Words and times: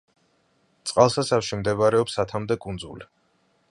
წყალსაცავში 0.91 1.61
მდებარეობს 1.61 2.19
ათამდე 2.27 2.63
კუნძული. 2.67 3.11